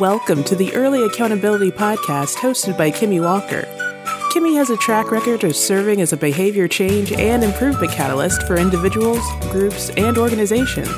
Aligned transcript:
Welcome 0.00 0.42
to 0.44 0.56
the 0.56 0.74
Early 0.74 1.04
Accountability 1.04 1.70
Podcast 1.70 2.34
hosted 2.34 2.76
by 2.76 2.90
Kimmy 2.90 3.22
Walker. 3.22 3.62
Kimmy 4.32 4.56
has 4.56 4.68
a 4.68 4.76
track 4.78 5.12
record 5.12 5.44
of 5.44 5.54
serving 5.54 6.00
as 6.00 6.12
a 6.12 6.16
behavior 6.16 6.66
change 6.66 7.12
and 7.12 7.44
improvement 7.44 7.92
catalyst 7.92 8.44
for 8.44 8.56
individuals, 8.56 9.22
groups, 9.52 9.90
and 9.90 10.18
organizations. 10.18 10.88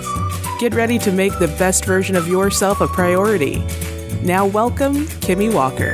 Get 0.61 0.73
ready 0.73 0.99
to 1.01 1.13
make 1.13 1.39
the 1.39 1.55
best 1.59 1.85
version 1.85 2.17
of 2.17 2.27
yourself 2.27 2.81
a 2.81 2.87
priority. 2.87 3.63
Now, 4.23 4.47
welcome, 4.47 5.05
Kimmy 5.21 5.53
Walker. 5.53 5.93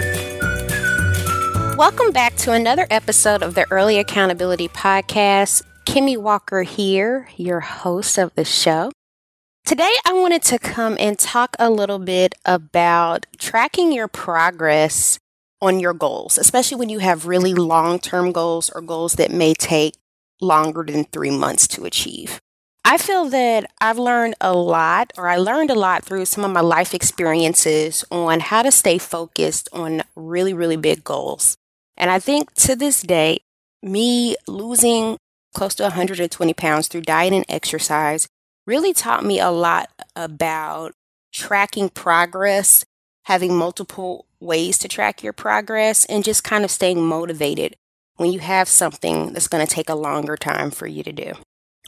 Welcome 1.76 2.12
back 2.12 2.36
to 2.36 2.52
another 2.52 2.86
episode 2.88 3.42
of 3.42 3.56
the 3.56 3.68
Early 3.72 3.98
Accountability 3.98 4.68
Podcast. 4.68 5.64
Kimmy 5.86 6.16
Walker 6.16 6.62
here, 6.62 7.28
your 7.36 7.58
host 7.58 8.16
of 8.16 8.32
the 8.36 8.44
show. 8.44 8.92
Today, 9.64 9.92
I 10.04 10.12
wanted 10.12 10.42
to 10.42 10.58
come 10.58 10.96
and 10.98 11.16
talk 11.16 11.54
a 11.58 11.70
little 11.70 12.00
bit 12.00 12.34
about 12.44 13.26
tracking 13.38 13.92
your 13.92 14.08
progress 14.08 15.20
on 15.60 15.78
your 15.78 15.94
goals, 15.94 16.36
especially 16.36 16.78
when 16.78 16.88
you 16.88 16.98
have 16.98 17.26
really 17.26 17.54
long 17.54 18.00
term 18.00 18.32
goals 18.32 18.70
or 18.70 18.82
goals 18.82 19.14
that 19.14 19.30
may 19.30 19.54
take 19.54 19.94
longer 20.40 20.82
than 20.82 21.04
three 21.04 21.30
months 21.30 21.68
to 21.68 21.84
achieve. 21.84 22.40
I 22.84 22.98
feel 22.98 23.26
that 23.26 23.70
I've 23.80 24.00
learned 24.00 24.34
a 24.40 24.52
lot, 24.52 25.12
or 25.16 25.28
I 25.28 25.36
learned 25.36 25.70
a 25.70 25.78
lot 25.78 26.04
through 26.04 26.24
some 26.24 26.44
of 26.44 26.50
my 26.50 26.60
life 26.60 26.92
experiences 26.92 28.04
on 28.10 28.40
how 28.40 28.62
to 28.62 28.72
stay 28.72 28.98
focused 28.98 29.68
on 29.72 30.02
really, 30.16 30.52
really 30.52 30.76
big 30.76 31.04
goals. 31.04 31.56
And 31.96 32.10
I 32.10 32.18
think 32.18 32.52
to 32.54 32.74
this 32.74 33.00
day, 33.00 33.38
me 33.80 34.34
losing 34.48 35.18
close 35.54 35.76
to 35.76 35.84
120 35.84 36.52
pounds 36.52 36.88
through 36.88 37.02
diet 37.02 37.32
and 37.32 37.46
exercise 37.48 38.26
really 38.66 38.92
taught 38.92 39.24
me 39.24 39.40
a 39.40 39.50
lot 39.50 39.90
about 40.14 40.94
tracking 41.32 41.88
progress, 41.88 42.84
having 43.24 43.56
multiple 43.56 44.26
ways 44.40 44.78
to 44.78 44.88
track 44.88 45.22
your 45.22 45.32
progress, 45.32 46.04
and 46.06 46.24
just 46.24 46.44
kind 46.44 46.64
of 46.64 46.70
staying 46.70 47.04
motivated 47.04 47.76
when 48.16 48.32
you 48.32 48.40
have 48.40 48.68
something 48.68 49.32
that's 49.32 49.48
going 49.48 49.64
to 49.66 49.72
take 49.72 49.88
a 49.88 49.94
longer 49.94 50.36
time 50.36 50.70
for 50.70 50.86
you 50.86 51.02
to 51.02 51.12
do. 51.12 51.32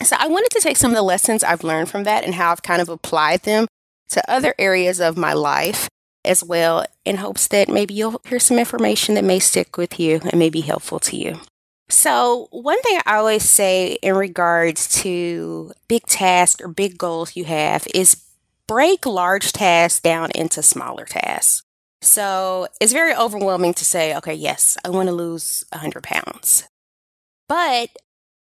So, 0.02 0.16
I 0.18 0.26
wanted 0.26 0.50
to 0.52 0.60
take 0.60 0.76
some 0.76 0.90
of 0.90 0.96
the 0.96 1.02
lessons 1.02 1.44
I've 1.44 1.62
learned 1.62 1.88
from 1.88 2.04
that 2.04 2.24
and 2.24 2.34
how 2.34 2.50
I've 2.50 2.62
kind 2.62 2.82
of 2.82 2.88
applied 2.88 3.42
them 3.42 3.66
to 4.10 4.30
other 4.30 4.54
areas 4.58 5.00
of 5.00 5.16
my 5.16 5.32
life 5.32 5.88
as 6.24 6.42
well, 6.42 6.84
in 7.04 7.16
hopes 7.16 7.46
that 7.48 7.68
maybe 7.68 7.94
you'll 7.94 8.20
hear 8.26 8.40
some 8.40 8.58
information 8.58 9.14
that 9.14 9.24
may 9.24 9.38
stick 9.38 9.76
with 9.76 10.00
you 10.00 10.20
and 10.24 10.38
may 10.38 10.48
be 10.48 10.62
helpful 10.62 10.98
to 10.98 11.16
you. 11.16 11.38
So, 11.88 12.48
one 12.50 12.80
thing 12.82 13.00
I 13.04 13.16
always 13.16 13.48
say 13.48 13.98
in 14.02 14.16
regards 14.16 14.88
to 15.02 15.72
big 15.86 16.06
tasks 16.06 16.62
or 16.62 16.68
big 16.68 16.96
goals 16.96 17.36
you 17.36 17.44
have 17.44 17.86
is 17.94 18.24
break 18.66 19.04
large 19.04 19.52
tasks 19.52 20.00
down 20.00 20.30
into 20.34 20.62
smaller 20.62 21.04
tasks. 21.04 21.62
So, 22.00 22.68
it's 22.80 22.92
very 22.92 23.14
overwhelming 23.14 23.74
to 23.74 23.84
say, 23.84 24.16
okay, 24.16 24.34
yes, 24.34 24.76
I 24.84 24.88
want 24.90 25.08
to 25.08 25.14
lose 25.14 25.64
100 25.72 26.02
pounds. 26.02 26.64
But 27.48 27.90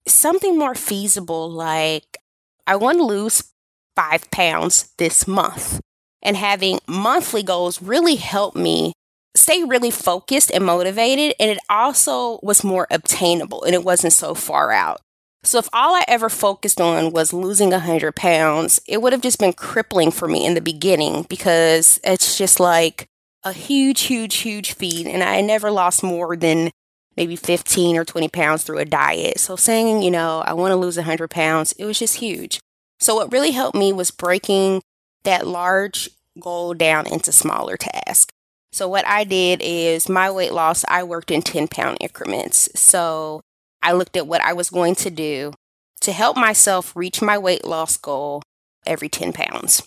something 0.06 0.56
more 0.58 0.74
feasible, 0.74 1.50
like 1.50 2.18
I 2.66 2.76
want 2.76 2.98
to 2.98 3.04
lose 3.04 3.52
five 3.96 4.30
pounds 4.30 4.92
this 4.98 5.26
month, 5.26 5.80
and 6.22 6.36
having 6.36 6.78
monthly 6.86 7.42
goals 7.42 7.82
really 7.82 8.16
helped 8.16 8.56
me 8.56 8.92
stay 9.34 9.64
really 9.64 9.91
focused 9.91 10.50
and 10.50 10.64
motivated. 10.64 11.34
And 11.41 11.50
it 11.50 11.58
also 11.69 12.38
was 12.42 12.64
more 12.64 12.86
obtainable 12.91 13.62
and 13.64 13.75
it 13.75 13.84
wasn't 13.84 14.12
so 14.12 14.34
far 14.34 14.72
out. 14.72 15.00
So 15.44 15.58
if 15.58 15.69
all 15.72 15.94
I 15.94 16.05
ever 16.06 16.28
focused 16.28 16.80
on 16.80 17.12
was 17.12 17.33
losing 17.33 17.70
100 17.70 18.14
pounds, 18.14 18.80
it 18.86 19.03
would 19.03 19.12
have 19.12 19.22
just 19.22 19.41
been 19.41 19.53
crippling 19.53 20.12
for 20.12 20.28
me 20.28 20.47
in 20.47 20.55
the 20.55 20.60
beginning 20.60 21.27
because 21.28 21.98
it's 22.05 22.38
just 22.38 22.60
like 22.60 23.08
a 23.42 23.53
huge, 23.53 24.03
huge, 24.03 24.36
huge 24.36 24.72
feat. 24.75 25.06
And 25.06 25.22
I 25.22 25.41
never 25.41 25.70
lost 25.70 26.05
more 26.05 26.36
than 26.36 26.70
maybe 27.16 27.34
15 27.34 27.97
or 27.97 28.05
20 28.05 28.28
pounds 28.28 28.62
through 28.62 28.78
a 28.78 28.84
diet. 28.84 29.41
So 29.41 29.56
saying, 29.56 30.03
you 30.03 30.12
know, 30.12 30.43
I 30.47 30.53
want 30.53 30.70
to 30.70 30.76
lose 30.76 30.97
100 30.97 31.28
pounds, 31.28 31.72
it 31.72 31.84
was 31.84 31.99
just 31.99 32.16
huge. 32.16 32.60
So 33.00 33.16
what 33.16 33.32
really 33.32 33.50
helped 33.50 33.76
me 33.76 33.93
was 33.93 34.12
breaking 34.12 34.81
that 35.25 35.47
large 35.47 36.09
goal 36.38 36.72
down 36.72 37.06
into 37.06 37.32
smaller 37.32 37.76
tasks. 37.76 38.31
So, 38.72 38.88
what 38.88 39.06
I 39.06 39.25
did 39.25 39.60
is 39.62 40.09
my 40.09 40.31
weight 40.31 40.53
loss, 40.53 40.84
I 40.88 41.03
worked 41.05 41.31
in 41.31 41.43
10 41.43 41.69
pound 41.69 41.99
increments. 42.00 42.71
So, 42.75 43.43
I 43.83 43.93
looked 43.93 44.16
at 44.16 44.27
what 44.27 44.41
I 44.41 44.55
was 44.55 44.71
going 44.71 44.94
to 44.97 45.10
do 45.10 45.53
to 46.00 46.12
help 46.12 46.37
myself 46.37 46.97
reach 46.97 47.21
my 47.21 47.37
weight 47.37 47.65
loss 47.65 47.97
goal 47.97 48.43
every 48.87 49.09
10 49.09 49.32
pounds. 49.34 49.82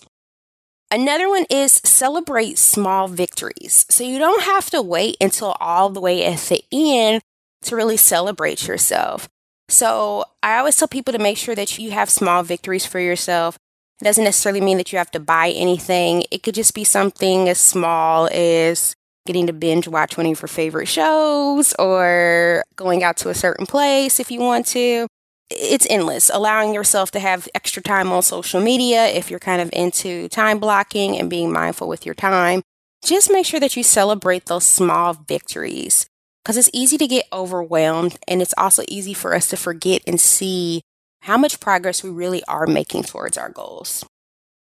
Another 0.90 1.28
one 1.28 1.46
is 1.50 1.80
celebrate 1.84 2.58
small 2.58 3.08
victories. 3.08 3.86
So, 3.90 4.04
you 4.04 4.20
don't 4.20 4.44
have 4.44 4.70
to 4.70 4.80
wait 4.82 5.16
until 5.20 5.56
all 5.58 5.90
the 5.90 6.00
way 6.00 6.24
at 6.24 6.38
the 6.40 6.62
end 6.72 7.22
to 7.62 7.74
really 7.74 7.96
celebrate 7.96 8.68
yourself. 8.68 9.28
So, 9.68 10.26
I 10.44 10.58
always 10.58 10.76
tell 10.76 10.86
people 10.86 11.12
to 11.12 11.18
make 11.18 11.38
sure 11.38 11.56
that 11.56 11.76
you 11.76 11.90
have 11.90 12.08
small 12.08 12.44
victories 12.44 12.86
for 12.86 13.00
yourself. 13.00 13.58
It 14.00 14.04
doesn't 14.04 14.24
necessarily 14.24 14.60
mean 14.60 14.76
that 14.76 14.92
you 14.92 14.98
have 14.98 15.10
to 15.12 15.20
buy 15.20 15.50
anything. 15.50 16.24
It 16.30 16.42
could 16.42 16.54
just 16.54 16.74
be 16.74 16.84
something 16.84 17.48
as 17.48 17.58
small 17.58 18.28
as 18.30 18.94
getting 19.26 19.46
to 19.46 19.52
binge 19.52 19.88
watch 19.88 20.16
one 20.16 20.26
of 20.26 20.40
your 20.40 20.48
favorite 20.48 20.86
shows 20.86 21.74
or 21.78 22.62
going 22.76 23.02
out 23.02 23.16
to 23.18 23.30
a 23.30 23.34
certain 23.34 23.66
place 23.66 24.20
if 24.20 24.30
you 24.30 24.40
want 24.40 24.66
to. 24.68 25.06
It's 25.50 25.86
endless. 25.88 26.30
Allowing 26.32 26.74
yourself 26.74 27.10
to 27.12 27.20
have 27.20 27.48
extra 27.54 27.82
time 27.82 28.10
on 28.12 28.22
social 28.22 28.60
media 28.60 29.06
if 29.06 29.30
you're 29.30 29.38
kind 29.38 29.62
of 29.62 29.70
into 29.72 30.28
time 30.28 30.58
blocking 30.58 31.18
and 31.18 31.30
being 31.30 31.52
mindful 31.52 31.88
with 31.88 32.04
your 32.04 32.14
time. 32.14 32.62
Just 33.04 33.30
make 33.30 33.46
sure 33.46 33.60
that 33.60 33.76
you 33.76 33.82
celebrate 33.82 34.46
those 34.46 34.64
small 34.64 35.14
victories 35.14 36.06
because 36.44 36.56
it's 36.56 36.70
easy 36.72 36.98
to 36.98 37.06
get 37.06 37.26
overwhelmed 37.32 38.18
and 38.26 38.42
it's 38.42 38.54
also 38.58 38.82
easy 38.88 39.14
for 39.14 39.34
us 39.34 39.48
to 39.48 39.56
forget 39.56 40.02
and 40.06 40.20
see 40.20 40.82
how 41.26 41.36
much 41.36 41.58
progress 41.58 42.04
we 42.04 42.10
really 42.10 42.42
are 42.44 42.68
making 42.68 43.02
towards 43.02 43.36
our 43.36 43.48
goals. 43.48 44.04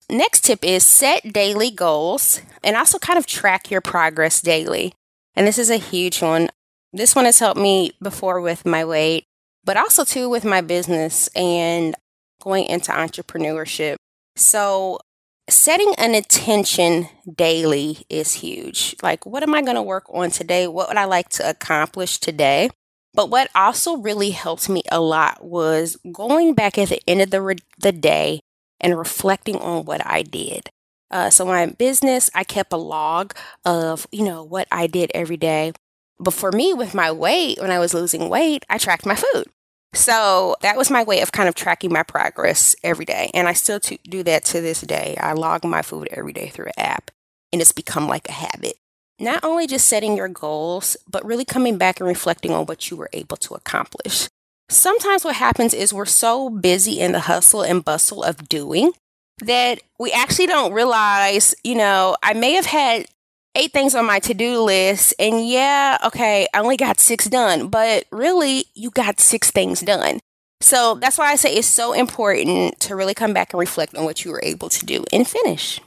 Next 0.09 0.45
tip 0.45 0.65
is 0.65 0.87
set 0.87 1.33
daily 1.33 1.73
goals 1.73 2.41
and 2.63 2.77
also 2.77 3.01
kind 3.01 3.19
of 3.19 3.27
track 3.27 3.69
your 3.69 3.81
progress 3.81 4.41
daily. 4.41 4.95
And 5.35 5.45
this 5.45 5.59
is 5.59 5.71
a 5.71 5.77
huge 5.77 6.23
one. 6.23 6.49
This 6.93 7.17
one 7.17 7.25
has 7.25 7.41
helped 7.41 7.61
me 7.61 7.93
before 8.01 8.41
with 8.41 8.65
my 8.65 8.85
weight, 8.85 9.25
but 9.65 9.77
also 9.77 10.05
too 10.05 10.29
with 10.29 10.45
my 10.45 10.61
business 10.61 11.29
and 11.35 11.97
going 12.41 12.67
into 12.67 12.93
entrepreneurship. 12.93 13.97
So, 14.37 15.01
setting 15.49 15.95
an 15.99 16.15
intention 16.15 17.09
daily 17.35 18.07
is 18.09 18.35
huge. 18.35 18.95
Like, 19.03 19.27
what 19.27 19.43
am 19.43 19.53
I 19.53 19.63
going 19.63 19.75
to 19.75 19.83
work 19.83 20.05
on 20.11 20.31
today? 20.31 20.69
What 20.69 20.87
would 20.89 20.97
I 20.97 21.07
like 21.07 21.29
to 21.31 21.51
accomplish 21.51 22.19
today? 22.19 22.71
But 23.17 23.31
what 23.31 23.49
also 23.55 23.97
really 23.97 24.31
helped 24.31 24.69
me 24.69 24.83
a 24.93 25.01
lot 25.01 25.43
was 25.43 25.97
going 26.13 26.53
back 26.53 26.77
at 26.77 26.91
the 26.91 27.01
end 27.09 27.23
of 27.23 27.31
the, 27.31 27.41
re- 27.41 27.57
the 27.79 27.91
day 27.91 28.41
and 28.79 28.97
reflecting 28.97 29.57
on 29.57 29.87
what 29.87 30.07
I 30.07 30.23
did. 30.23 30.69
Uh, 31.11 31.31
so 31.31 31.47
my 31.47 31.65
business, 31.65 32.29
I 32.35 32.45
kept 32.45 32.75
a 32.75 32.77
log 32.77 33.35
of, 33.65 34.07
you 34.13 34.23
know, 34.23 34.45
what 34.45 34.69
I 34.71 34.87
did 34.87 35.11
every 35.15 35.39
day. 35.39 35.73
But 36.19 36.35
for 36.35 36.53
me, 36.53 36.75
with 36.75 36.95
my 36.95 37.11
weight, 37.11 37.59
when 37.59 37.71
I 37.71 37.79
was 37.79 37.95
losing 37.95 38.29
weight, 38.29 38.65
I 38.69 38.77
tracked 38.77 39.07
my 39.07 39.17
food. 39.17 39.47
So 39.95 40.57
that 40.61 40.77
was 40.77 40.91
my 40.91 41.03
way 41.03 41.23
of 41.23 41.33
kind 41.33 41.49
of 41.49 41.55
tracking 41.55 41.93
my 41.93 42.03
progress 42.03 42.77
every 42.85 43.07
day. 43.07 43.31
And 43.33 43.49
I 43.49 43.55
still 43.55 43.79
do 43.79 44.23
that 44.25 44.45
to 44.47 44.61
this 44.61 44.83
day. 44.83 45.17
I 45.19 45.33
log 45.33 45.65
my 45.65 45.81
food 45.81 46.09
every 46.11 46.35
day 46.35 46.49
through 46.49 46.67
an 46.67 46.73
app, 46.77 47.11
and 47.51 47.63
it's 47.63 47.73
become 47.73 48.09
like 48.09 48.29
a 48.29 48.33
habit 48.33 48.77
not 49.19 49.43
only 49.45 49.67
just 49.67 49.87
setting 49.87 50.17
your 50.17 50.29
goals, 50.29 50.97
but 51.09 51.25
really 51.25 51.45
coming 51.45 51.79
back 51.79 52.01
and 52.01 52.07
reflecting 52.07 52.53
on 52.53 52.67
what 52.67 52.91
you 52.91 52.97
were 52.97 53.11
able 53.13 53.37
to 53.39 53.55
accomplish. 53.55 54.29
Sometimes 54.69 55.25
what 55.25 55.37
happens 55.37 55.73
is 55.73 55.93
we're 55.93 56.05
so 56.07 56.51
busy 56.51 57.01
in 57.01 57.13
the 57.13 57.21
hustle 57.21 57.63
and 57.63 57.85
bustle 57.85 58.23
of 58.23 58.49
doing 58.49 58.93
that 59.39 59.81
we 59.99 60.13
actually 60.13 60.47
don't 60.47 60.73
realize, 60.73 61.55
you 61.63 61.75
know, 61.75 62.17
I 62.23 62.33
may 62.33 62.53
have 62.53 62.67
had 62.67 63.07
eight 63.55 63.73
things 63.73 63.95
on 63.95 64.05
my 64.05 64.19
to 64.21 64.35
do 64.35 64.61
list, 64.61 65.15
and 65.19 65.49
yeah, 65.49 65.99
okay, 66.05 66.47
I 66.53 66.61
only 66.61 66.77
got 66.77 67.01
six 67.01 67.27
done, 67.27 67.69
but 67.69 68.05
really, 68.11 68.67
you 68.75 68.91
got 68.91 69.21
six 69.21 69.51
things 69.51 69.81
done. 69.81 70.21
So 70.61 70.95
that's 70.95 71.19
why 71.19 71.33
I 71.33 71.37
say 71.37 71.55
it's 71.55 71.67
so 71.67 71.93
important 71.93 72.81
to 72.81 72.97
really 72.97 73.15
come 73.15 73.33
back 73.33 73.53
and 73.53 73.61
reflect 73.61 73.95
on 73.95 74.05
what 74.05 74.25
you 74.25 74.31
were 74.31 74.43
able 74.43 74.69
to 74.71 74.85
do 74.85 75.05
and 75.13 75.27
finish. 75.27 75.81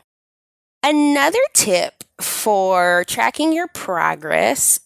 Another 0.84 1.40
tip 1.54 2.04
for 2.22 3.04
tracking 3.08 3.54
your 3.54 3.68
progress, 3.68 4.80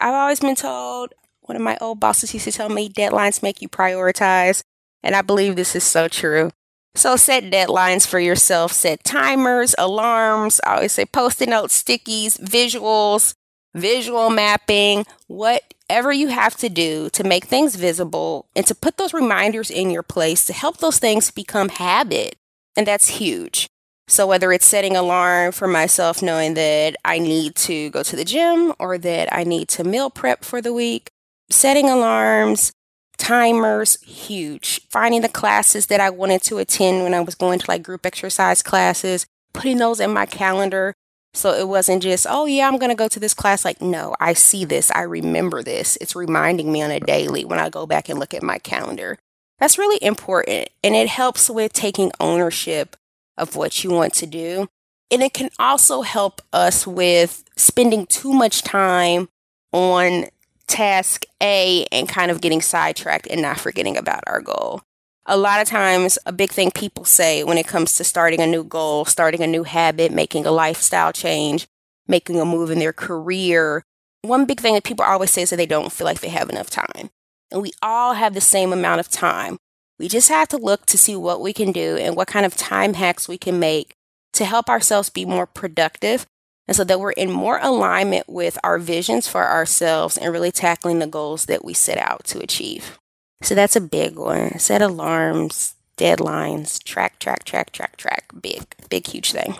I've 0.00 0.14
always 0.14 0.40
been 0.40 0.54
told, 0.54 1.14
one 1.42 1.56
of 1.56 1.62
my 1.62 1.78
old 1.80 2.00
bosses 2.00 2.34
used 2.34 2.44
to 2.44 2.52
tell 2.52 2.68
me 2.68 2.88
deadlines 2.88 3.42
make 3.42 3.62
you 3.62 3.68
prioritize. 3.68 4.62
And 5.02 5.14
I 5.14 5.22
believe 5.22 5.56
this 5.56 5.74
is 5.76 5.84
so 5.84 6.08
true. 6.08 6.50
So 6.94 7.16
set 7.16 7.44
deadlines 7.44 8.06
for 8.06 8.18
yourself, 8.18 8.72
set 8.72 9.04
timers, 9.04 9.74
alarms. 9.78 10.60
I 10.66 10.76
always 10.76 10.92
say 10.92 11.06
post 11.06 11.40
it 11.40 11.48
notes, 11.48 11.80
stickies, 11.80 12.38
visuals, 12.40 13.34
visual 13.74 14.30
mapping, 14.30 15.06
whatever 15.28 16.12
you 16.12 16.28
have 16.28 16.56
to 16.56 16.68
do 16.68 17.08
to 17.10 17.22
make 17.22 17.44
things 17.44 17.76
visible 17.76 18.46
and 18.56 18.66
to 18.66 18.74
put 18.74 18.96
those 18.96 19.14
reminders 19.14 19.70
in 19.70 19.90
your 19.90 20.02
place 20.02 20.44
to 20.46 20.52
help 20.52 20.78
those 20.78 20.98
things 20.98 21.30
become 21.30 21.68
habit. 21.68 22.34
And 22.76 22.86
that's 22.86 23.08
huge. 23.08 23.67
So 24.08 24.26
whether 24.26 24.50
it's 24.52 24.66
setting 24.66 24.96
alarm 24.96 25.52
for 25.52 25.68
myself 25.68 26.22
knowing 26.22 26.54
that 26.54 26.96
I 27.04 27.18
need 27.18 27.54
to 27.56 27.90
go 27.90 28.02
to 28.02 28.16
the 28.16 28.24
gym 28.24 28.72
or 28.78 28.96
that 28.96 29.28
I 29.30 29.44
need 29.44 29.68
to 29.68 29.84
meal 29.84 30.08
prep 30.08 30.44
for 30.44 30.62
the 30.62 30.72
week, 30.72 31.10
setting 31.50 31.90
alarms, 31.90 32.72
timers, 33.18 34.00
huge. 34.00 34.80
Finding 34.88 35.20
the 35.20 35.28
classes 35.28 35.86
that 35.86 36.00
I 36.00 36.08
wanted 36.08 36.42
to 36.44 36.56
attend 36.56 37.02
when 37.02 37.12
I 37.12 37.20
was 37.20 37.34
going 37.34 37.58
to 37.58 37.66
like 37.68 37.82
group 37.82 38.06
exercise 38.06 38.62
classes, 38.62 39.26
putting 39.52 39.76
those 39.76 40.00
in 40.00 40.10
my 40.10 40.24
calendar. 40.24 40.94
So 41.34 41.52
it 41.52 41.68
wasn't 41.68 42.02
just, 42.02 42.26
oh 42.28 42.46
yeah, 42.46 42.66
I'm 42.66 42.78
going 42.78 42.90
to 42.90 42.96
go 42.96 43.08
to 43.08 43.20
this 43.20 43.34
class. 43.34 43.62
Like, 43.62 43.82
no, 43.82 44.16
I 44.18 44.32
see 44.32 44.64
this. 44.64 44.90
I 44.92 45.02
remember 45.02 45.62
this. 45.62 45.98
It's 46.00 46.16
reminding 46.16 46.72
me 46.72 46.80
on 46.80 46.90
a 46.90 46.98
daily 46.98 47.44
when 47.44 47.58
I 47.58 47.68
go 47.68 47.86
back 47.86 48.08
and 48.08 48.18
look 48.18 48.32
at 48.32 48.42
my 48.42 48.58
calendar. 48.58 49.18
That's 49.58 49.76
really 49.76 50.02
important. 50.02 50.70
And 50.82 50.94
it 50.94 51.08
helps 51.08 51.50
with 51.50 51.74
taking 51.74 52.10
ownership 52.18 52.96
of 53.38 53.56
what 53.56 53.82
you 53.82 53.90
want 53.90 54.12
to 54.14 54.26
do. 54.26 54.68
And 55.10 55.22
it 55.22 55.32
can 55.32 55.50
also 55.58 56.02
help 56.02 56.42
us 56.52 56.86
with 56.86 57.44
spending 57.56 58.06
too 58.06 58.32
much 58.32 58.62
time 58.62 59.28
on 59.72 60.26
task 60.66 61.24
A 61.42 61.86
and 61.90 62.08
kind 62.08 62.30
of 62.30 62.42
getting 62.42 62.60
sidetracked 62.60 63.26
and 63.28 63.40
not 63.40 63.58
forgetting 63.58 63.96
about 63.96 64.24
our 64.26 64.40
goal. 64.40 64.82
A 65.24 65.36
lot 65.36 65.60
of 65.60 65.68
times, 65.68 66.18
a 66.26 66.32
big 66.32 66.50
thing 66.50 66.70
people 66.70 67.04
say 67.04 67.44
when 67.44 67.58
it 67.58 67.66
comes 67.66 67.96
to 67.96 68.04
starting 68.04 68.40
a 68.40 68.46
new 68.46 68.64
goal, 68.64 69.04
starting 69.04 69.42
a 69.42 69.46
new 69.46 69.62
habit, 69.62 70.12
making 70.12 70.46
a 70.46 70.50
lifestyle 70.50 71.12
change, 71.12 71.66
making 72.06 72.40
a 72.40 72.44
move 72.44 72.70
in 72.70 72.78
their 72.78 72.94
career, 72.94 73.84
one 74.22 74.46
big 74.46 74.60
thing 74.60 74.74
that 74.74 74.84
people 74.84 75.04
always 75.04 75.30
say 75.30 75.42
is 75.42 75.50
that 75.50 75.56
they 75.56 75.66
don't 75.66 75.92
feel 75.92 76.04
like 76.04 76.20
they 76.20 76.28
have 76.28 76.50
enough 76.50 76.70
time. 76.70 77.10
And 77.50 77.62
we 77.62 77.72
all 77.82 78.14
have 78.14 78.34
the 78.34 78.40
same 78.40 78.72
amount 78.72 79.00
of 79.00 79.08
time. 79.08 79.58
We 79.98 80.08
just 80.08 80.28
have 80.28 80.48
to 80.48 80.56
look 80.56 80.86
to 80.86 80.98
see 80.98 81.16
what 81.16 81.40
we 81.40 81.52
can 81.52 81.72
do 81.72 81.96
and 81.96 82.16
what 82.16 82.28
kind 82.28 82.46
of 82.46 82.56
time 82.56 82.94
hacks 82.94 83.28
we 83.28 83.38
can 83.38 83.58
make 83.58 83.94
to 84.34 84.44
help 84.44 84.68
ourselves 84.68 85.10
be 85.10 85.24
more 85.24 85.46
productive 85.46 86.26
and 86.68 86.76
so 86.76 86.84
that 86.84 87.00
we're 87.00 87.12
in 87.12 87.32
more 87.32 87.58
alignment 87.62 88.28
with 88.28 88.58
our 88.62 88.78
visions 88.78 89.26
for 89.26 89.46
ourselves 89.46 90.18
and 90.18 90.32
really 90.32 90.52
tackling 90.52 90.98
the 90.98 91.06
goals 91.06 91.46
that 91.46 91.64
we 91.64 91.72
set 91.72 91.96
out 91.96 92.24
to 92.24 92.40
achieve. 92.40 92.98
So 93.42 93.54
that's 93.54 93.74
a 93.74 93.80
big 93.80 94.18
one. 94.18 94.58
Set 94.58 94.82
alarms, 94.82 95.74
deadlines, 95.96 96.82
track, 96.82 97.18
track, 97.18 97.44
track, 97.44 97.72
track, 97.72 97.96
track. 97.96 98.30
Big, 98.40 98.64
big, 98.90 99.06
huge 99.06 99.32
thing. 99.32 99.56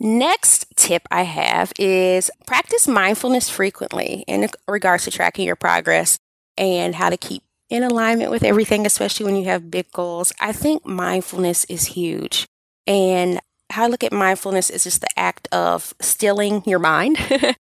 Next 0.00 0.66
tip 0.76 1.02
I 1.10 1.22
have 1.22 1.72
is 1.78 2.30
practice 2.46 2.88
mindfulness 2.88 3.48
frequently 3.48 4.24
in 4.26 4.48
regards 4.68 5.04
to 5.04 5.10
tracking 5.10 5.46
your 5.46 5.56
progress 5.56 6.18
and 6.58 6.94
how 6.94 7.08
to 7.08 7.16
keep 7.16 7.42
in 7.68 7.82
alignment 7.82 8.30
with 8.30 8.42
everything, 8.42 8.86
especially 8.86 9.26
when 9.26 9.36
you 9.36 9.44
have 9.46 9.70
big 9.70 9.90
goals. 9.92 10.32
I 10.40 10.52
think 10.52 10.86
mindfulness 10.86 11.64
is 11.66 11.86
huge. 11.86 12.46
And 12.86 13.40
how 13.70 13.84
I 13.84 13.88
look 13.88 14.04
at 14.04 14.12
mindfulness 14.12 14.70
is 14.70 14.84
just 14.84 15.00
the 15.00 15.18
act 15.18 15.48
of 15.50 15.94
stilling 16.00 16.62
your 16.64 16.78
mind, 16.78 17.18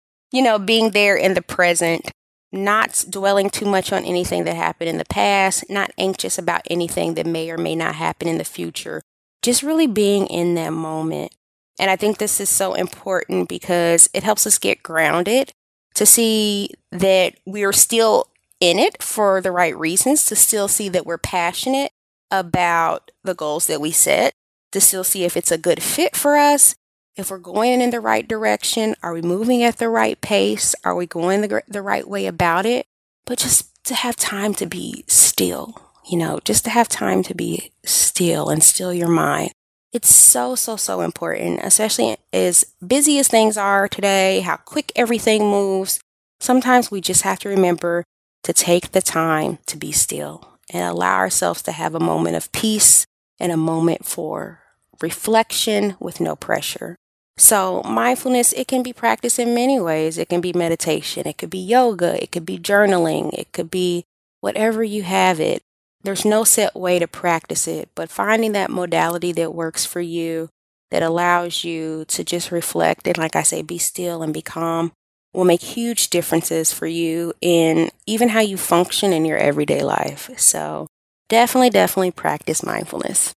you 0.32 0.42
know, 0.42 0.58
being 0.58 0.92
there 0.92 1.16
in 1.16 1.36
the 1.36 1.42
present, 1.42 2.12
not 2.52 3.06
dwelling 3.10 3.50
too 3.50 3.66
much 3.66 3.94
on 3.94 4.04
anything 4.04 4.44
that 4.46 4.56
happened 4.56 4.90
in 4.90 4.98
the 4.98 5.06
past, 5.06 5.64
not 5.70 5.92
anxious 5.98 6.38
about 6.38 6.62
anything 6.70 7.14
that 7.14 7.26
may 7.26 7.52
or 7.52 7.58
may 7.58 7.76
not 7.76 7.96
happen 7.96 8.28
in 8.28 8.38
the 8.38 8.44
future, 8.44 9.02
just 9.42 9.64
really 9.64 9.88
being 9.88 10.26
in 10.28 10.56
that 10.56 10.74
moment. 10.74 11.34
And 11.80 11.90
I 11.90 11.96
think 11.96 12.18
this 12.18 12.40
is 12.40 12.50
so 12.50 12.74
important 12.74 13.48
because 13.48 14.10
it 14.14 14.24
helps 14.24 14.46
us 14.46 14.58
get 14.58 14.84
grounded 14.84 15.52
to 15.94 16.06
see 16.06 16.72
that 16.92 17.36
we're 17.46 17.74
still 17.74 18.28
in 18.62 18.80
it 18.80 19.04
for 19.04 19.42
the 19.42 19.52
right 19.52 19.78
reasons, 19.78 20.24
to 20.26 20.36
still 20.38 20.70
see 20.70 20.88
that 20.88 21.06
we're 21.06 21.18
passionate 21.18 21.92
about 22.30 23.12
the 23.24 23.36
goals 23.36 23.68
that 23.68 23.82
we 23.82 23.92
set, 23.92 24.34
to 24.72 24.80
still 24.80 25.04
see 25.04 25.26
if 25.26 25.36
it's 25.36 25.52
a 25.52 25.58
good 25.58 25.84
fit 25.84 26.16
for 26.16 26.38
us, 26.38 26.76
if 27.18 27.30
we're 27.30 27.38
going 27.38 27.82
in 27.82 27.90
the 27.90 28.00
right 28.00 28.26
direction, 28.26 28.96
are 29.04 29.14
we 29.14 29.22
moving 29.22 29.64
at 29.64 29.78
the 29.78 29.90
right 29.90 30.20
pace, 30.22 30.74
are 30.86 30.96
we 30.96 31.06
going 31.06 31.42
the, 31.42 31.62
the 31.68 31.82
right 31.82 32.08
way 32.08 32.26
about 32.26 32.66
it, 32.66 32.86
but 33.26 33.38
just 33.38 33.84
to 33.84 33.96
have 33.96 34.16
time 34.16 34.54
to 34.56 34.66
be 34.66 35.04
still, 35.08 35.76
you 36.10 36.18
know, 36.18 36.40
just 36.46 36.64
to 36.64 36.70
have 36.70 36.88
time 36.88 37.22
to 37.24 37.36
be 37.36 37.72
still 37.84 38.50
and 38.50 38.64
still 38.64 38.94
your 38.94 39.10
mind. 39.10 39.52
It's 39.92 40.16
so, 40.16 40.56
so, 40.56 40.78
so 40.78 41.02
important, 41.02 41.60
especially 41.64 42.16
as 42.32 42.64
busy 42.86 43.20
as 43.20 43.28
things 43.28 43.58
are 43.58 43.90
today, 43.90 44.40
how 44.40 44.56
quick 44.56 44.94
everything 44.96 45.50
moves. 45.50 46.00
Sometimes 46.40 46.90
we 46.90 47.02
just 47.02 47.24
have 47.24 47.40
to 47.40 47.50
remember 47.50 48.06
to 48.44 48.54
take 48.54 48.92
the 48.92 49.02
time 49.02 49.60
to 49.68 49.78
be 49.78 49.92
still 49.92 50.58
and 50.72 50.84
allow 50.84 51.18
ourselves 51.18 51.62
to 51.64 51.72
have 51.72 51.96
a 51.96 52.00
moment 52.00 52.36
of 52.36 52.52
peace 52.52 53.06
and 53.40 53.52
a 53.52 53.58
moment 53.58 54.06
for 54.06 54.62
reflection 55.02 55.96
with 56.00 56.20
no 56.20 56.36
pressure. 56.36 56.96
So, 57.38 57.82
mindfulness, 57.84 58.54
it 58.54 58.68
can 58.68 58.84
be 58.84 58.94
practiced 58.94 59.40
in 59.40 59.56
many 59.56 59.80
ways. 59.80 60.18
It 60.18 60.30
can 60.30 60.42
be 60.42 60.54
meditation, 60.54 61.28
it 61.28 61.38
could 61.38 61.50
be 61.50 61.60
yoga, 61.60 62.22
it 62.22 62.32
could 62.32 62.46
be 62.46 62.60
journaling, 62.60 63.34
it 63.34 63.52
could 63.52 63.72
be 63.72 64.06
whatever 64.42 64.84
you 64.84 65.04
have 65.04 65.40
it. 65.40 65.64
There's 66.04 66.26
no 66.26 66.44
set 66.44 66.76
way 66.76 67.00
to 67.00 67.08
practice 67.08 67.68
it, 67.68 67.90
but 67.96 68.10
finding 68.10 68.52
that 68.54 68.70
modality 68.70 69.32
that 69.34 69.54
works 69.54 69.86
for 69.86 70.02
you, 70.02 70.50
that 70.90 71.04
allows 71.04 71.64
you 71.64 72.06
to 72.10 72.24
just 72.24 72.52
reflect 72.52 73.08
and, 73.08 73.18
like 73.18 73.36
I 73.36 73.44
say, 73.44 73.62
be 73.62 73.78
still 73.78 74.22
and 74.22 74.34
be 74.34 74.42
calm 74.42 74.92
will 75.34 75.46
make 75.46 75.62
huge 75.62 76.10
differences 76.10 76.74
for 76.74 76.88
you 76.88 77.34
in 77.42 77.90
even 78.06 78.30
how 78.30 78.42
you 78.42 78.58
function 78.58 79.14
in 79.14 79.26
your 79.26 79.38
everyday 79.38 79.82
life. 79.82 80.30
So, 80.38 80.88
definitely, 81.30 81.70
definitely 81.70 82.12
practice 82.12 82.64
mindfulness. 82.64 83.34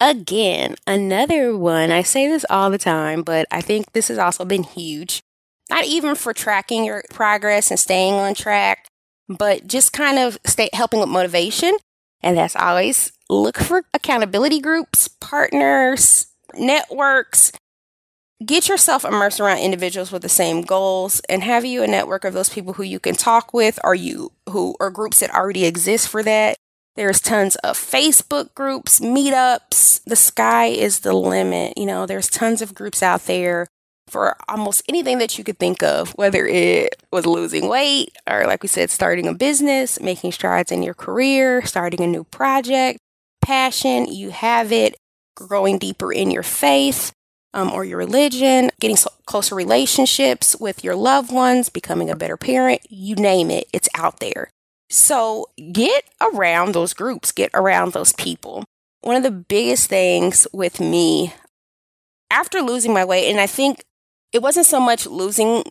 Again, 0.00 0.74
another 0.86 1.56
one, 1.56 1.90
I 1.90 2.02
say 2.02 2.26
this 2.26 2.44
all 2.50 2.70
the 2.70 2.78
time, 2.78 3.22
but 3.22 3.46
I 3.50 3.60
think 3.60 3.92
this 3.92 4.08
has 4.08 4.18
also 4.18 4.44
been 4.44 4.64
huge. 4.64 5.22
Not 5.70 5.84
even 5.84 6.14
for 6.14 6.34
tracking 6.34 6.84
your 6.84 7.04
progress 7.10 7.70
and 7.70 7.80
staying 7.80 8.14
on 8.14 8.34
track, 8.34 8.88
but 9.28 9.66
just 9.66 9.92
kind 9.92 10.18
of 10.18 10.36
stay 10.44 10.68
helping 10.72 11.00
with 11.00 11.08
motivation. 11.08 11.76
And 12.22 12.36
that's 12.36 12.56
always 12.56 13.12
look 13.30 13.58
for 13.58 13.84
accountability 13.94 14.60
groups, 14.60 15.08
partners, 15.08 16.26
networks, 16.54 17.52
get 18.44 18.68
yourself 18.68 19.04
immersed 19.04 19.40
around 19.40 19.58
individuals 19.58 20.12
with 20.12 20.22
the 20.22 20.28
same 20.28 20.62
goals 20.62 21.20
and 21.28 21.42
have 21.42 21.64
you 21.64 21.82
a 21.82 21.86
network 21.86 22.24
of 22.24 22.34
those 22.34 22.48
people 22.48 22.74
who 22.74 22.82
you 22.82 23.00
can 23.00 23.14
talk 23.14 23.52
with 23.54 23.78
or 23.84 23.94
you 23.94 24.32
who 24.48 24.76
or 24.80 24.90
groups 24.90 25.20
that 25.20 25.34
already 25.34 25.64
exist 25.64 26.08
for 26.08 26.22
that. 26.22 26.56
There's 26.96 27.20
tons 27.20 27.56
of 27.56 27.76
facebook 27.76 28.54
groups 28.54 29.00
meetups. 29.00 30.02
The 30.04 30.16
sky 30.16 30.66
is 30.66 31.00
the 31.00 31.12
limit 31.12 31.76
you 31.76 31.86
know 31.86 32.06
there's 32.06 32.28
tons 32.28 32.62
of 32.62 32.74
groups 32.74 33.02
out 33.02 33.26
there 33.26 33.66
for 34.06 34.36
almost 34.48 34.82
anything 34.88 35.18
that 35.18 35.38
you 35.38 35.44
could 35.44 35.58
think 35.58 35.82
of 35.82 36.10
whether 36.10 36.46
it 36.46 37.02
was 37.10 37.26
losing 37.26 37.68
weight 37.68 38.14
or 38.28 38.46
like 38.46 38.62
we 38.62 38.68
said 38.68 38.90
starting 38.90 39.26
a 39.26 39.34
business 39.34 40.00
making 40.00 40.30
strides 40.30 40.70
in 40.70 40.82
your 40.82 40.94
career 40.94 41.64
starting 41.64 42.00
a 42.00 42.06
new 42.06 42.24
project 42.24 42.98
passion 43.40 44.06
you 44.06 44.30
have 44.30 44.72
it 44.72 44.94
growing 45.34 45.78
deeper 45.78 46.12
in 46.12 46.30
your 46.30 46.42
faith 46.42 47.12
um, 47.54 47.72
or 47.72 47.84
your 47.84 47.98
religion, 47.98 48.70
getting 48.80 48.96
so 48.96 49.10
closer 49.26 49.54
relationships 49.54 50.56
with 50.58 50.84
your 50.84 50.96
loved 50.96 51.32
ones, 51.32 51.70
becoming 51.70 52.10
a 52.10 52.16
better 52.16 52.36
parent, 52.36 52.82
you 52.90 53.14
name 53.14 53.50
it, 53.50 53.68
it's 53.72 53.88
out 53.94 54.20
there. 54.20 54.50
So 54.90 55.46
get 55.72 56.04
around 56.20 56.74
those 56.74 56.92
groups, 56.92 57.32
get 57.32 57.50
around 57.54 57.92
those 57.92 58.12
people. 58.12 58.64
One 59.00 59.16
of 59.16 59.22
the 59.22 59.30
biggest 59.30 59.88
things 59.88 60.46
with 60.52 60.80
me 60.80 61.32
after 62.30 62.60
losing 62.60 62.92
my 62.92 63.04
weight, 63.04 63.30
and 63.30 63.40
I 63.40 63.46
think 63.46 63.84
it 64.32 64.42
wasn't 64.42 64.66
so 64.66 64.80
much 64.80 65.06
losing 65.06 65.62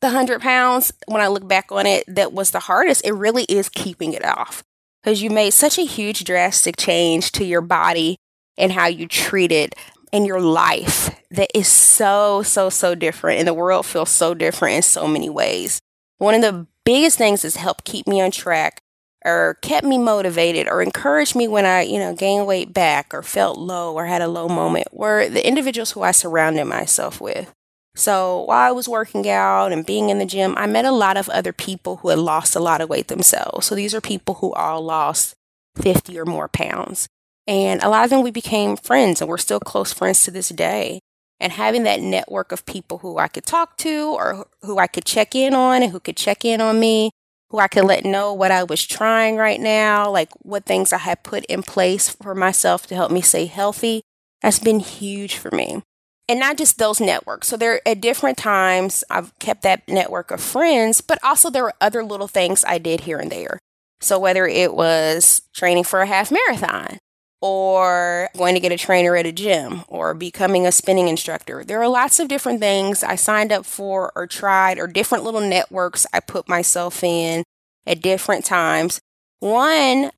the 0.00 0.08
100 0.08 0.40
pounds 0.40 0.92
when 1.06 1.22
I 1.22 1.28
look 1.28 1.46
back 1.46 1.70
on 1.70 1.86
it 1.86 2.04
that 2.08 2.32
was 2.32 2.50
the 2.50 2.60
hardest. 2.60 3.06
It 3.06 3.12
really 3.12 3.44
is 3.44 3.68
keeping 3.68 4.12
it 4.12 4.24
off 4.24 4.64
because 5.02 5.22
you 5.22 5.30
made 5.30 5.50
such 5.50 5.78
a 5.78 5.84
huge 5.84 6.24
drastic 6.24 6.76
change 6.76 7.30
to 7.32 7.44
your 7.44 7.60
body 7.60 8.16
and 8.56 8.72
how 8.72 8.86
you 8.86 9.06
treat 9.06 9.52
it 9.52 9.74
in 10.12 10.24
your 10.24 10.40
life 10.40 11.10
that 11.30 11.50
is 11.54 11.68
so, 11.68 12.42
so, 12.42 12.70
so 12.70 12.94
different. 12.94 13.38
And 13.38 13.48
the 13.48 13.54
world 13.54 13.86
feels 13.86 14.10
so 14.10 14.34
different 14.34 14.76
in 14.76 14.82
so 14.82 15.06
many 15.06 15.28
ways. 15.28 15.80
One 16.18 16.34
of 16.34 16.42
the 16.42 16.66
biggest 16.84 17.18
things 17.18 17.42
that's 17.42 17.56
helped 17.56 17.84
keep 17.84 18.06
me 18.06 18.20
on 18.20 18.30
track 18.30 18.80
or 19.24 19.58
kept 19.62 19.86
me 19.86 19.98
motivated 19.98 20.68
or 20.68 20.80
encouraged 20.80 21.36
me 21.36 21.48
when 21.48 21.66
I, 21.66 21.82
you 21.82 21.98
know, 21.98 22.14
gained 22.14 22.46
weight 22.46 22.72
back 22.72 23.12
or 23.12 23.22
felt 23.22 23.58
low 23.58 23.94
or 23.94 24.06
had 24.06 24.22
a 24.22 24.28
low 24.28 24.48
moment 24.48 24.88
were 24.92 25.28
the 25.28 25.46
individuals 25.46 25.92
who 25.92 26.02
I 26.02 26.12
surrounded 26.12 26.64
myself 26.64 27.20
with. 27.20 27.52
So 27.94 28.44
while 28.44 28.68
I 28.68 28.70
was 28.70 28.88
working 28.88 29.28
out 29.28 29.72
and 29.72 29.84
being 29.84 30.08
in 30.08 30.18
the 30.18 30.24
gym, 30.24 30.54
I 30.56 30.66
met 30.66 30.84
a 30.84 30.92
lot 30.92 31.16
of 31.16 31.28
other 31.30 31.52
people 31.52 31.96
who 31.96 32.10
had 32.10 32.18
lost 32.18 32.54
a 32.54 32.60
lot 32.60 32.80
of 32.80 32.88
weight 32.88 33.08
themselves. 33.08 33.66
So 33.66 33.74
these 33.74 33.92
are 33.92 34.00
people 34.00 34.36
who 34.36 34.52
all 34.52 34.82
lost 34.82 35.34
50 35.76 36.16
or 36.18 36.24
more 36.24 36.48
pounds. 36.48 37.08
And 37.48 37.82
a 37.82 37.88
lot 37.88 38.04
of 38.04 38.10
them 38.10 38.22
we 38.22 38.30
became 38.30 38.76
friends 38.76 39.22
and 39.22 39.28
we're 39.28 39.38
still 39.38 39.58
close 39.58 39.90
friends 39.90 40.22
to 40.24 40.30
this 40.30 40.50
day. 40.50 41.00
And 41.40 41.52
having 41.52 41.84
that 41.84 42.00
network 42.00 42.52
of 42.52 42.66
people 42.66 42.98
who 42.98 43.16
I 43.16 43.28
could 43.28 43.46
talk 43.46 43.78
to 43.78 44.12
or 44.12 44.46
who 44.62 44.78
I 44.78 44.86
could 44.86 45.06
check 45.06 45.34
in 45.34 45.54
on 45.54 45.82
and 45.82 45.90
who 45.90 45.98
could 45.98 46.16
check 46.16 46.44
in 46.44 46.60
on 46.60 46.78
me, 46.78 47.10
who 47.48 47.58
I 47.58 47.68
could 47.68 47.84
let 47.84 48.04
know 48.04 48.34
what 48.34 48.50
I 48.50 48.64
was 48.64 48.84
trying 48.86 49.36
right 49.36 49.58
now, 49.58 50.10
like 50.10 50.28
what 50.42 50.66
things 50.66 50.92
I 50.92 50.98
had 50.98 51.22
put 51.22 51.46
in 51.46 51.62
place 51.62 52.10
for 52.10 52.34
myself 52.34 52.86
to 52.88 52.94
help 52.94 53.10
me 53.10 53.22
stay 53.22 53.46
healthy. 53.46 54.02
That's 54.42 54.58
been 54.58 54.80
huge 54.80 55.36
for 55.36 55.50
me. 55.50 55.82
And 56.28 56.40
not 56.40 56.58
just 56.58 56.76
those 56.76 57.00
networks. 57.00 57.48
So 57.48 57.56
there 57.56 57.80
at 57.88 58.02
different 58.02 58.36
times 58.36 59.04
I've 59.08 59.36
kept 59.38 59.62
that 59.62 59.88
network 59.88 60.30
of 60.30 60.42
friends, 60.42 61.00
but 61.00 61.18
also 61.24 61.48
there 61.48 61.62
were 61.62 61.74
other 61.80 62.04
little 62.04 62.28
things 62.28 62.62
I 62.66 62.76
did 62.76 63.02
here 63.02 63.18
and 63.18 63.32
there. 63.32 63.58
So 64.00 64.18
whether 64.18 64.46
it 64.46 64.74
was 64.74 65.40
training 65.54 65.84
for 65.84 66.02
a 66.02 66.06
half 66.06 66.30
marathon 66.30 66.98
or 67.40 68.28
going 68.36 68.54
to 68.54 68.60
get 68.60 68.72
a 68.72 68.78
trainer 68.78 69.16
at 69.16 69.26
a 69.26 69.32
gym 69.32 69.84
or 69.88 70.14
becoming 70.14 70.66
a 70.66 70.72
spinning 70.72 71.08
instructor. 71.08 71.62
There 71.64 71.80
are 71.80 71.88
lots 71.88 72.18
of 72.18 72.28
different 72.28 72.60
things 72.60 73.02
I 73.02 73.14
signed 73.14 73.52
up 73.52 73.64
for 73.64 74.12
or 74.16 74.26
tried 74.26 74.78
or 74.78 74.86
different 74.86 75.24
little 75.24 75.40
networks 75.40 76.06
I 76.12 76.20
put 76.20 76.48
myself 76.48 77.04
in 77.04 77.44
at 77.86 78.02
different 78.02 78.44
times. 78.44 79.00
One, 79.40 80.10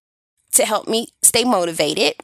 to 0.52 0.64
help 0.64 0.88
me 0.88 1.08
stay 1.22 1.44
motivated. 1.44 2.14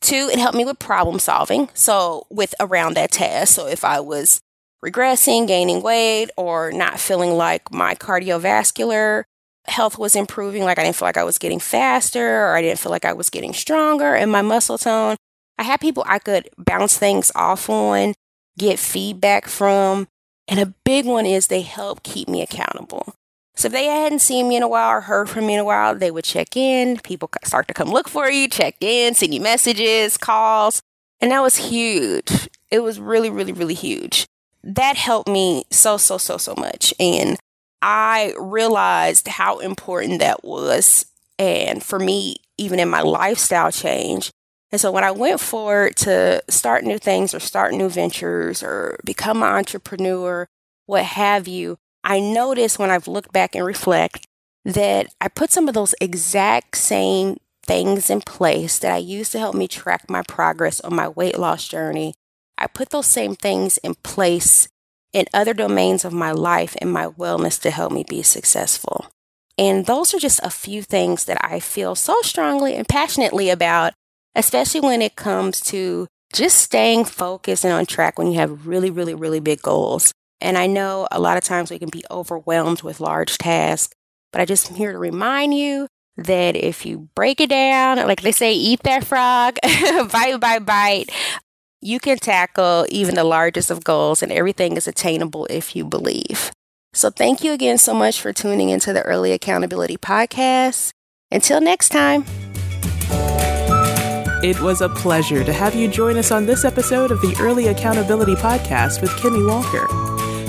Two, 0.00 0.28
it 0.32 0.38
helped 0.38 0.56
me 0.56 0.64
with 0.64 0.78
problem 0.78 1.18
solving. 1.18 1.68
So, 1.74 2.26
with 2.30 2.54
around 2.58 2.94
that 2.94 3.12
task. 3.12 3.54
So, 3.54 3.66
if 3.66 3.84
I 3.84 4.00
was 4.00 4.40
regressing, 4.84 5.46
gaining 5.46 5.82
weight, 5.82 6.30
or 6.36 6.72
not 6.72 6.98
feeling 6.98 7.32
like 7.32 7.70
my 7.70 7.94
cardiovascular 7.94 9.24
health 9.70 9.98
was 9.98 10.16
improving, 10.16 10.64
like 10.64 10.78
I 10.78 10.84
didn't 10.84 10.96
feel 10.96 11.08
like 11.08 11.16
I 11.16 11.24
was 11.24 11.38
getting 11.38 11.60
faster, 11.60 12.44
or 12.44 12.56
I 12.56 12.62
didn't 12.62 12.78
feel 12.78 12.90
like 12.90 13.04
I 13.04 13.12
was 13.12 13.30
getting 13.30 13.52
stronger 13.52 14.14
in 14.14 14.30
my 14.30 14.42
muscle 14.42 14.78
tone, 14.78 15.16
I 15.58 15.62
had 15.62 15.80
people 15.80 16.04
I 16.06 16.18
could 16.18 16.48
bounce 16.56 16.96
things 16.96 17.30
off 17.34 17.68
on, 17.68 18.14
get 18.58 18.78
feedback 18.78 19.46
from. 19.46 20.08
And 20.48 20.58
a 20.58 20.74
big 20.84 21.06
one 21.06 21.26
is 21.26 21.46
they 21.46 21.60
help 21.60 22.02
keep 22.02 22.28
me 22.28 22.42
accountable. 22.42 23.14
So 23.56 23.66
if 23.66 23.72
they 23.72 23.84
hadn't 23.84 24.20
seen 24.20 24.48
me 24.48 24.56
in 24.56 24.62
a 24.62 24.68
while 24.68 24.88
or 24.88 25.00
heard 25.02 25.28
from 25.28 25.46
me 25.46 25.54
in 25.54 25.60
a 25.60 25.64
while, 25.64 25.94
they 25.94 26.10
would 26.10 26.24
check 26.24 26.56
in. 26.56 26.98
People 27.00 27.28
start 27.44 27.68
to 27.68 27.74
come 27.74 27.90
look 27.90 28.08
for 28.08 28.30
you, 28.30 28.48
check 28.48 28.76
in, 28.80 29.14
send 29.14 29.34
you 29.34 29.40
messages, 29.40 30.16
calls. 30.16 30.80
And 31.20 31.30
that 31.30 31.42
was 31.42 31.56
huge. 31.56 32.48
It 32.70 32.80
was 32.80 32.98
really, 32.98 33.28
really, 33.28 33.52
really 33.52 33.74
huge. 33.74 34.24
That 34.64 34.96
helped 34.96 35.28
me 35.28 35.64
so, 35.70 35.98
so, 35.98 36.16
so, 36.16 36.38
so 36.38 36.54
much. 36.56 36.94
And 36.98 37.38
I 37.82 38.34
realized 38.38 39.28
how 39.28 39.58
important 39.58 40.20
that 40.20 40.44
was. 40.44 41.06
And 41.38 41.82
for 41.82 41.98
me, 41.98 42.36
even 42.58 42.78
in 42.78 42.90
my 42.90 43.00
lifestyle 43.00 43.72
change. 43.72 44.30
And 44.72 44.80
so 44.80 44.92
when 44.92 45.04
I 45.04 45.10
went 45.10 45.40
forward 45.40 45.96
to 45.96 46.42
start 46.48 46.84
new 46.84 46.98
things 46.98 47.34
or 47.34 47.40
start 47.40 47.72
new 47.72 47.88
ventures 47.88 48.62
or 48.62 49.00
become 49.04 49.42
an 49.42 49.48
entrepreneur, 49.48 50.46
what 50.86 51.04
have 51.04 51.48
you, 51.48 51.76
I 52.04 52.20
noticed 52.20 52.78
when 52.78 52.90
I've 52.90 53.08
looked 53.08 53.32
back 53.32 53.54
and 53.54 53.64
reflect 53.64 54.26
that 54.64 55.06
I 55.20 55.28
put 55.28 55.50
some 55.50 55.68
of 55.68 55.74
those 55.74 55.94
exact 56.00 56.76
same 56.76 57.38
things 57.64 58.10
in 58.10 58.20
place 58.20 58.78
that 58.78 58.92
I 58.92 58.98
used 58.98 59.32
to 59.32 59.38
help 59.38 59.54
me 59.54 59.66
track 59.66 60.08
my 60.08 60.22
progress 60.22 60.80
on 60.80 60.94
my 60.94 61.08
weight 61.08 61.38
loss 61.38 61.66
journey. 61.66 62.14
I 62.58 62.66
put 62.66 62.90
those 62.90 63.06
same 63.06 63.34
things 63.34 63.78
in 63.78 63.94
place 63.94 64.68
in 65.12 65.26
other 65.34 65.54
domains 65.54 66.04
of 66.04 66.12
my 66.12 66.32
life 66.32 66.76
and 66.80 66.92
my 66.92 67.06
wellness 67.06 67.60
to 67.62 67.70
help 67.70 67.92
me 67.92 68.04
be 68.06 68.22
successful. 68.22 69.06
And 69.58 69.86
those 69.86 70.14
are 70.14 70.18
just 70.18 70.40
a 70.42 70.50
few 70.50 70.82
things 70.82 71.24
that 71.26 71.38
I 71.44 71.60
feel 71.60 71.94
so 71.94 72.20
strongly 72.22 72.74
and 72.74 72.88
passionately 72.88 73.50
about, 73.50 73.92
especially 74.34 74.80
when 74.80 75.02
it 75.02 75.16
comes 75.16 75.60
to 75.62 76.06
just 76.32 76.58
staying 76.58 77.04
focused 77.04 77.64
and 77.64 77.72
on 77.72 77.86
track 77.86 78.18
when 78.18 78.28
you 78.28 78.38
have 78.38 78.66
really, 78.66 78.90
really, 78.90 79.14
really 79.14 79.40
big 79.40 79.60
goals. 79.60 80.12
And 80.40 80.56
I 80.56 80.66
know 80.66 81.06
a 81.10 81.20
lot 81.20 81.36
of 81.36 81.44
times 81.44 81.70
we 81.70 81.78
can 81.78 81.90
be 81.90 82.04
overwhelmed 82.10 82.82
with 82.82 83.00
large 83.00 83.36
tasks, 83.36 83.94
but 84.32 84.40
I 84.40 84.44
just 84.44 84.70
am 84.70 84.76
here 84.76 84.92
to 84.92 84.98
remind 84.98 85.54
you 85.54 85.88
that 86.16 86.56
if 86.56 86.86
you 86.86 87.08
break 87.14 87.40
it 87.40 87.50
down, 87.50 87.98
like 87.98 88.22
they 88.22 88.32
say, 88.32 88.52
eat 88.52 88.82
that 88.84 89.04
frog, 89.04 89.56
bite 89.62 90.40
by 90.40 90.58
bite, 90.58 91.10
you 91.82 91.98
can 91.98 92.18
tackle 92.18 92.86
even 92.90 93.14
the 93.14 93.24
largest 93.24 93.70
of 93.70 93.84
goals 93.84 94.22
and 94.22 94.30
everything 94.30 94.76
is 94.76 94.86
attainable 94.86 95.46
if 95.48 95.74
you 95.74 95.84
believe. 95.84 96.52
So 96.92 97.10
thank 97.10 97.42
you 97.42 97.52
again 97.52 97.78
so 97.78 97.94
much 97.94 98.20
for 98.20 98.32
tuning 98.32 98.68
into 98.68 98.92
the 98.92 99.02
Early 99.02 99.32
Accountability 99.32 99.96
Podcast. 99.96 100.90
Until 101.30 101.60
next 101.60 101.90
time. 101.90 102.24
It 104.42 104.60
was 104.60 104.80
a 104.80 104.88
pleasure 104.88 105.44
to 105.44 105.52
have 105.52 105.74
you 105.74 105.86
join 105.86 106.16
us 106.16 106.30
on 106.30 106.46
this 106.46 106.64
episode 106.64 107.10
of 107.10 107.20
the 107.20 107.36
Early 107.38 107.68
Accountability 107.68 108.34
Podcast 108.34 109.00
with 109.00 109.10
Kimmy 109.12 109.46
Walker. 109.46 109.86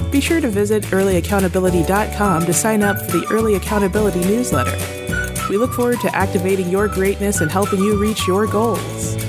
Be 0.10 0.20
sure 0.20 0.42
to 0.42 0.50
visit 0.50 0.84
earlyaccountability.com 0.84 2.46
to 2.46 2.54
sign 2.54 2.84
up 2.84 2.98
for 3.06 3.18
the 3.18 3.28
Early 3.30 3.56
Accountability 3.56 4.22
newsletter. 4.22 4.76
We 5.50 5.58
look 5.58 5.74
forward 5.74 6.00
to 6.02 6.16
activating 6.16 6.70
your 6.70 6.88
greatness 6.88 7.42
and 7.42 7.52
helping 7.52 7.80
you 7.80 7.98
reach 7.98 8.28
your 8.28 8.48
goals. 8.48 9.21